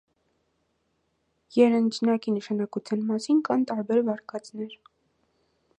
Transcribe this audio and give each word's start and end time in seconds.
Երնջնակի 1.57 2.33
նշանակության 2.37 3.05
մասին 3.11 3.45
կան 3.51 3.69
տարբեր 3.73 4.05
վարկածներ։ 4.11 4.77